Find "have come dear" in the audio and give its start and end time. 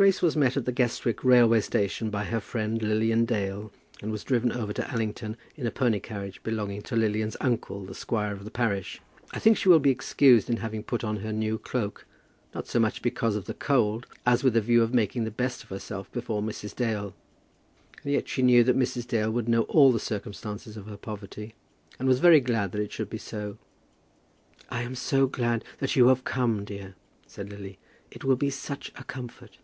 26.08-26.94